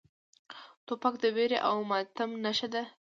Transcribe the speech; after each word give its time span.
توپک 0.85 1.13
د 1.23 1.25
ویر 1.35 1.51
او 1.67 1.77
ماتم 1.89 2.31
نښه 2.43 2.67
ده. 2.73 2.83